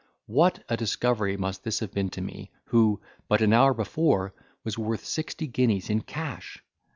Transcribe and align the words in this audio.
What 0.25 0.63
a 0.67 0.75
discovery 0.75 1.37
must 1.37 1.63
this 1.63 1.77
have 1.77 1.93
been 1.93 2.09
to 2.09 2.21
me, 2.21 2.49
who, 2.65 2.99
but 3.27 3.39
an 3.41 3.53
hour 3.53 3.71
before, 3.71 4.33
was 4.63 4.75
worth 4.75 5.05
sixty 5.05 5.45
guineas 5.45 5.91
in 5.91 6.01
cash! 6.01 6.63